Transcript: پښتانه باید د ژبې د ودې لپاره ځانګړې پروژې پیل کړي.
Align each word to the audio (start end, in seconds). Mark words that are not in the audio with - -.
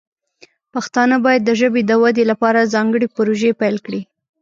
پښتانه 0.73 1.15
باید 1.25 1.41
د 1.45 1.51
ژبې 1.59 1.81
د 1.85 1.91
ودې 2.01 2.23
لپاره 2.31 2.69
ځانګړې 2.73 3.07
پروژې 3.15 3.51
پیل 3.59 3.77
کړي. 3.85 4.01